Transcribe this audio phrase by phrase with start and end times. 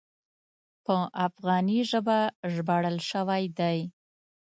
[0.85, 0.95] په
[1.27, 2.19] افغاني ژبه
[2.53, 3.79] ژباړل شوی دی.